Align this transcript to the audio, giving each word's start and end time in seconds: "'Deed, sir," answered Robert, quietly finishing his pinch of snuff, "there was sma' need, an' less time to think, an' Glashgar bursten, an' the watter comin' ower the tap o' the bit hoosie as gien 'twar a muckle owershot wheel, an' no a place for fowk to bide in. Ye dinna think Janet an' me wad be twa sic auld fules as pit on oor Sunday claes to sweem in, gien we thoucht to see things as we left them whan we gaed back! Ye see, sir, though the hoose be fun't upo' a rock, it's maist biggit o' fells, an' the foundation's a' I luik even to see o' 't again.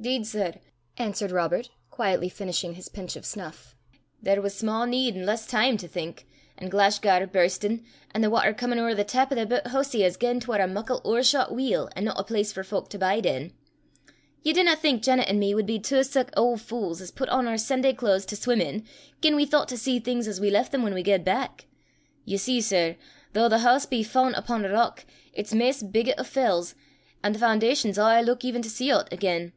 "'Deed, 0.00 0.26
sir," 0.26 0.54
answered 0.96 1.30
Robert, 1.30 1.70
quietly 1.88 2.28
finishing 2.28 2.74
his 2.74 2.88
pinch 2.88 3.14
of 3.14 3.24
snuff, 3.24 3.76
"there 4.20 4.42
was 4.42 4.52
sma' 4.52 4.84
need, 4.84 5.14
an' 5.14 5.24
less 5.24 5.46
time 5.46 5.76
to 5.76 5.86
think, 5.86 6.26
an' 6.58 6.68
Glashgar 6.68 7.24
bursten, 7.30 7.84
an' 8.12 8.20
the 8.20 8.30
watter 8.30 8.52
comin' 8.52 8.80
ower 8.80 8.96
the 8.96 9.04
tap 9.04 9.30
o' 9.30 9.36
the 9.36 9.46
bit 9.46 9.68
hoosie 9.68 10.02
as 10.04 10.16
gien 10.16 10.40
'twar 10.40 10.58
a 10.60 10.66
muckle 10.66 11.00
owershot 11.04 11.52
wheel, 11.52 11.88
an' 11.94 12.02
no 12.06 12.12
a 12.16 12.24
place 12.24 12.52
for 12.52 12.64
fowk 12.64 12.88
to 12.90 12.98
bide 12.98 13.24
in. 13.24 13.52
Ye 14.42 14.52
dinna 14.52 14.74
think 14.74 15.04
Janet 15.04 15.28
an' 15.28 15.38
me 15.38 15.54
wad 15.54 15.66
be 15.66 15.78
twa 15.78 16.02
sic 16.02 16.30
auld 16.36 16.60
fules 16.62 17.00
as 17.00 17.12
pit 17.12 17.28
on 17.28 17.46
oor 17.46 17.56
Sunday 17.56 17.92
claes 17.92 18.26
to 18.26 18.34
sweem 18.34 18.60
in, 18.60 18.84
gien 19.20 19.36
we 19.36 19.46
thoucht 19.46 19.68
to 19.68 19.76
see 19.78 20.00
things 20.00 20.26
as 20.26 20.40
we 20.40 20.50
left 20.50 20.72
them 20.72 20.82
whan 20.82 20.94
we 20.94 21.04
gaed 21.04 21.22
back! 21.24 21.68
Ye 22.24 22.38
see, 22.38 22.60
sir, 22.60 22.96
though 23.34 23.48
the 23.48 23.60
hoose 23.60 23.86
be 23.86 24.02
fun't 24.02 24.34
upo' 24.36 24.64
a 24.64 24.72
rock, 24.72 25.06
it's 25.32 25.54
maist 25.54 25.92
biggit 25.92 26.18
o' 26.18 26.24
fells, 26.24 26.74
an' 27.22 27.34
the 27.34 27.38
foundation's 27.38 27.98
a' 27.98 28.02
I 28.02 28.20
luik 28.22 28.42
even 28.44 28.62
to 28.62 28.70
see 28.70 28.92
o' 28.92 29.02
't 29.04 29.12
again. 29.12 29.52